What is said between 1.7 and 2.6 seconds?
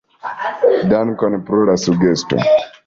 la sugesto.